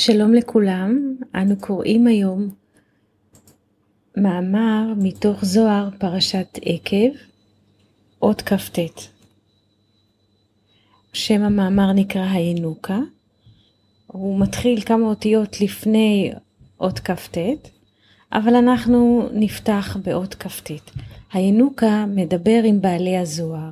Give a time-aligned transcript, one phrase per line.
[0.00, 2.48] שלום לכולם, אנו קוראים היום
[4.16, 7.10] מאמר מתוך זוהר פרשת עקב,
[8.22, 8.78] אות כ"ט.
[11.12, 12.98] שם המאמר נקרא הינוקה,
[14.06, 16.32] הוא מתחיל כמה אותיות לפני
[16.80, 17.38] אות כ"ט,
[18.32, 20.70] אבל אנחנו נפתח באות כ"ט.
[21.32, 23.70] הינוקה מדבר עם בעלי הזוהר.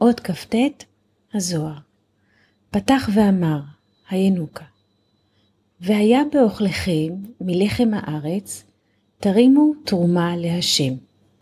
[0.00, 0.54] אות כ"ט,
[1.34, 1.78] הזוהר.
[2.70, 3.60] פתח ואמר,
[4.10, 4.64] הינוקה.
[5.80, 8.64] והיה באוכלכם מלחם הארץ,
[9.18, 10.92] תרימו תרומה להשם.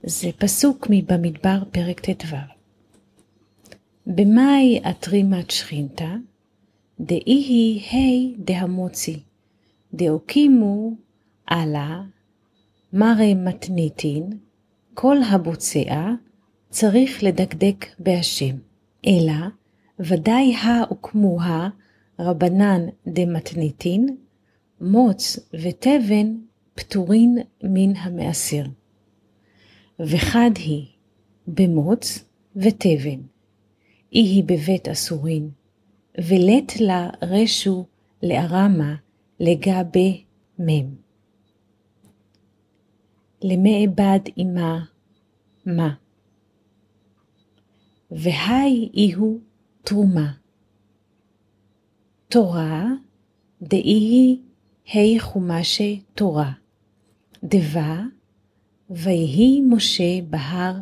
[0.03, 2.37] זה פסוק מבמדבר פרק ט"ו.
[4.07, 6.15] במאי אטרימת שכינתה,
[7.01, 9.21] דאי היא ה' דהמוצי,
[9.95, 10.93] דאוקימו
[11.47, 12.03] עלה,
[12.93, 14.39] מראה מתניתין,
[14.95, 16.11] כל הבוצע
[16.71, 18.57] צריך לדקדק בהשם,
[19.07, 19.47] אלא
[20.01, 20.55] ודאי
[20.89, 21.69] הוקמוה
[22.19, 24.17] רבנן דמתניתין,
[24.81, 26.37] מוץ ותבן
[26.75, 28.65] פטורין מן המעשר.
[30.01, 30.87] וחד היא
[31.47, 32.25] במוץ
[32.57, 33.21] ותבן,
[34.13, 35.51] אי היא בבית אסורין,
[36.19, 37.87] ולט לה רשו
[38.23, 38.95] לארמה
[39.41, 40.25] לגבי
[40.59, 40.95] מם.
[43.43, 44.85] למעבד עמה
[45.67, 45.95] מה.
[48.11, 49.39] והי איהו
[49.83, 50.38] תרומה.
[52.31, 52.87] תורה
[53.63, 54.41] דאי
[54.95, 56.53] ה' חומשי תורה.
[57.45, 58.03] דבה
[58.91, 60.75] ויהי משה בהר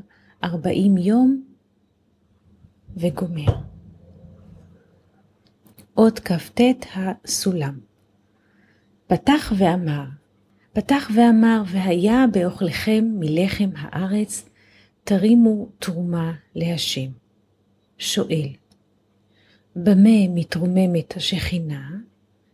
[0.45, 1.45] ארבעים יום
[2.97, 3.53] וגומר.
[5.97, 6.61] אות כ"ט
[6.95, 7.79] הסולם.
[9.07, 10.05] פתח ואמר,
[10.73, 14.49] פתח ואמר, והיה באוכלכם מלחם הארץ,
[15.05, 17.11] תרימו תרומה להשם.
[17.99, 18.49] שואל,
[19.77, 21.91] במה מתרוממת השכינה,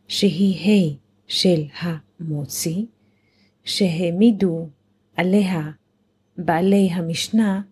[0.09, 0.97] שהיא ה'
[1.27, 2.87] של המוצי,
[3.65, 4.69] שהעמידו
[5.16, 5.71] עליה
[6.37, 7.62] בעלי המשנה,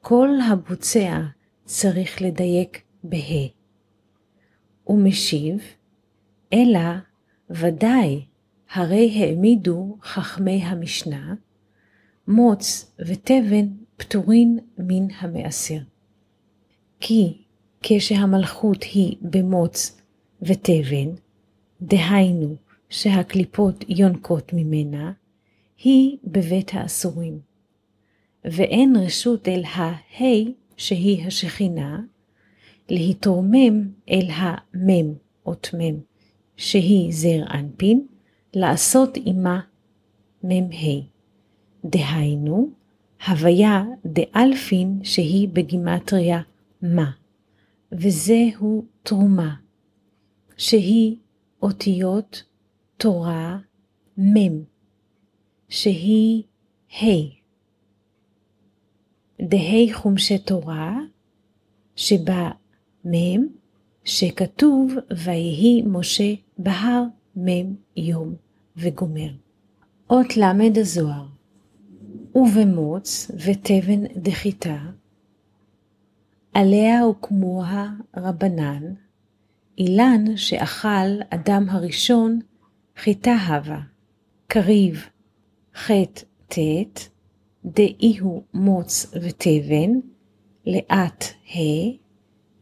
[0.00, 1.20] כל הבוצע
[1.64, 3.48] צריך לדייק בה'.
[4.86, 5.58] ומשיב,
[6.52, 6.80] אלא
[7.50, 8.24] ודאי
[8.72, 11.34] הרי העמידו חכמי המשנה,
[12.28, 13.66] מוץ ותבן
[13.96, 15.80] פטורין מן המעשר.
[17.00, 17.42] כי
[17.82, 20.00] כשהמלכות היא במוץ
[20.42, 21.08] ותבן,
[21.82, 22.56] דהיינו
[22.88, 25.12] שהקליפות יונקות ממנה,
[25.84, 27.38] היא בבית האסורים.
[28.44, 30.24] ואין רשות אל הה'
[30.76, 32.00] שהיא השכינה,
[32.88, 35.14] להתרומם אל המם,
[35.46, 35.94] אות מם,
[36.56, 38.06] שהיא זר אנפין,
[38.54, 39.60] לעשות עמה
[40.44, 41.00] מ"ה.
[41.84, 42.70] דהיינו,
[43.28, 46.40] הוויה דאלפין שהיא בגימטריה
[46.82, 47.19] מה.
[47.92, 49.54] וזהו תרומה,
[50.56, 51.16] שהיא
[51.62, 52.42] אותיות
[52.96, 53.58] תורה
[54.18, 54.62] מ',
[55.68, 56.42] שהיא
[56.92, 57.40] ה'.
[59.42, 60.98] דהי חומשי תורה,
[61.96, 62.50] שבה
[63.06, 63.46] מ',
[64.04, 67.02] שכתוב ויהי משה בהר
[67.36, 68.34] מ' יום
[68.76, 69.30] וגומר.
[70.10, 71.26] אות ל' הזוהר,
[72.34, 74.78] ובמוץ ותבן דחיתה,
[76.54, 78.82] עליה הוקמוה רבנן,
[79.78, 82.40] אילן שאכל אדם הראשון
[82.96, 83.80] חיטה הווה,
[84.46, 85.08] קריב
[85.74, 87.08] חטא ט',
[87.64, 89.90] דאיהו מוץ ותבן,
[90.66, 91.24] לאט
[91.54, 91.90] ה',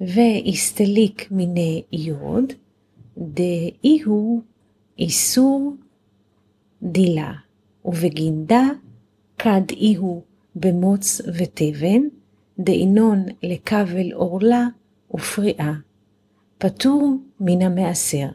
[0.01, 2.53] והסתליק מיני יוד,
[3.19, 4.43] דאיהו
[4.99, 5.75] איסור
[6.83, 7.33] דילה,
[7.85, 8.63] ובגינדה
[9.39, 10.23] כד איהו
[10.55, 12.03] במוץ ותבן,
[12.61, 14.67] דאינון לכבל עורלה
[15.15, 15.73] ופריאה,
[16.59, 18.29] פטור מן המעשר,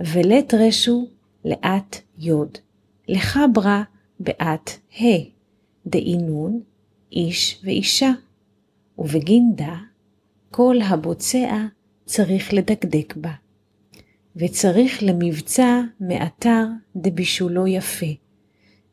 [0.00, 1.06] ולט רשו
[1.44, 2.58] לאט יוד,
[3.08, 3.82] לחברה
[4.20, 5.04] בעת ה',
[5.86, 6.60] דאינון
[7.12, 8.10] איש ואישה,
[8.98, 9.76] ובגינדה
[10.50, 11.66] כל הבוצע
[12.04, 13.32] צריך לדקדק בה,
[14.36, 16.64] וצריך למבצע מאתר
[16.96, 18.06] דבישולו יפה,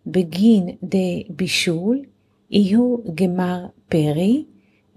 [0.08, 2.02] בגין דבישול
[2.52, 4.46] יהיו גמר פרי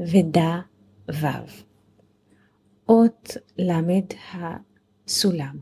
[0.00, 0.60] ודה
[1.08, 1.28] וו.
[2.88, 3.70] אות ל
[4.32, 5.56] הסולם.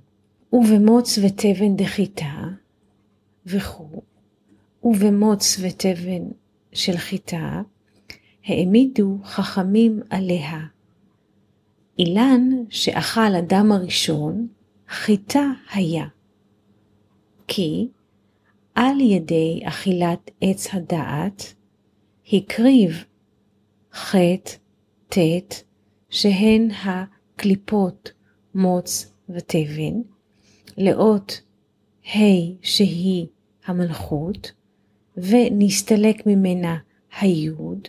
[0.53, 2.45] ובמוץ ותבן דחיתה
[3.47, 4.03] וכו',
[4.85, 6.23] ובמוץ ותבן
[6.73, 7.63] של חיטה,
[8.45, 10.61] העמידו חכמים עליה.
[11.99, 14.49] אילן שאכל אדם הראשון,
[14.89, 16.07] חיטה היה.
[17.49, 17.89] כי
[18.75, 21.55] על ידי אכילת עץ הדעת,
[22.33, 23.05] הקריב
[23.95, 24.15] ח'
[25.09, 25.19] ט'
[26.11, 28.13] שהן הקליפות
[28.55, 30.01] מוץ ותבן,
[30.77, 31.41] לאות
[32.07, 32.19] ה'
[32.63, 33.27] שהיא
[33.65, 34.53] המלכות,
[35.17, 36.77] ונסתלק ממנה
[37.21, 37.89] היוד,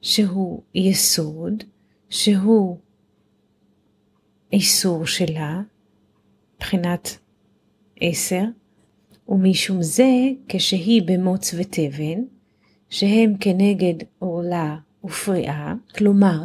[0.00, 1.64] שהוא יסוד,
[2.08, 2.78] שהוא
[4.52, 5.62] איסור שלה,
[6.56, 7.18] מבחינת
[8.00, 8.42] עשר,
[9.28, 10.10] ומשום זה
[10.48, 12.22] כשהיא במוץ ותבן,
[12.88, 14.76] שהם כנגד עורלה
[15.06, 16.44] ופריאה, כלומר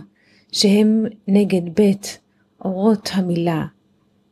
[0.52, 2.20] שהם נגד בית
[2.66, 3.66] אורות המילה,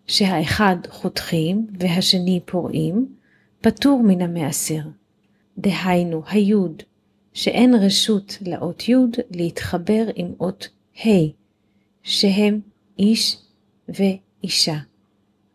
[0.07, 3.07] שהאחד חותכים והשני פורעים,
[3.61, 4.81] פטור מן המעשר.
[5.57, 6.83] דהיינו היוד,
[7.33, 10.69] שאין רשות לאות יוד להתחבר עם אות
[11.05, 11.09] ה',
[12.03, 12.59] שהם
[12.99, 13.37] איש
[13.89, 14.77] ואישה.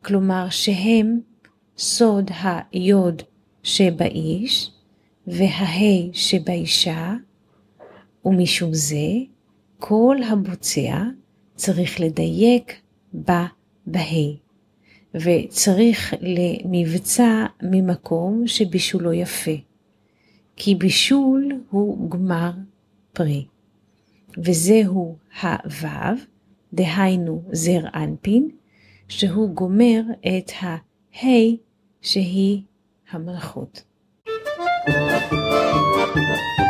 [0.04, 1.20] כלומר שהם
[1.78, 2.30] סוד
[2.72, 3.22] היוד
[3.62, 4.70] שבאיש
[5.26, 7.14] והה שבאישה,
[8.24, 9.06] ומשום זה
[9.78, 11.02] כל הבוצע
[11.54, 12.80] צריך לדייק
[13.12, 13.46] בה
[13.86, 14.34] בה',
[15.14, 19.56] וצריך למבצע ממקום שבישולו יפה,
[20.56, 22.50] כי בישול הוא גמר
[23.12, 23.46] פרי,
[24.38, 26.16] וזהו הוו,
[26.72, 28.48] דהיינו זר אנפין,
[29.08, 30.76] שהוא גומר את ה...
[31.22, 31.56] ה'
[32.02, 32.62] שהיא
[33.10, 33.82] המלכות.
[36.16, 36.63] Thank you.